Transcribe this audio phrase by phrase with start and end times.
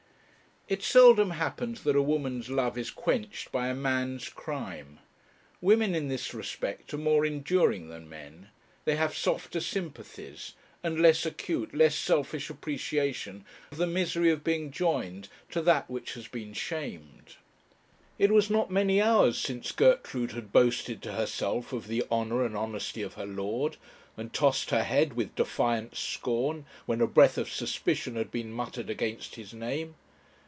[0.67, 4.99] It seldom happens that a woman's love is quenched by a man's crime.
[5.59, 8.47] Women in this respect are more enduring than men;
[8.85, 13.43] they have softer sympathies, and less acute, less selfish, appreciation
[13.73, 17.35] of the misery of being joined to that which has been shamed.
[18.17, 22.55] It was not many hours since Gertrude had boasted to herself of the honour and
[22.55, 23.75] honesty of her lord,
[24.15, 28.89] and tossed her head with defiant scorn when a breath of suspicion had been muttered
[28.89, 29.95] against his name.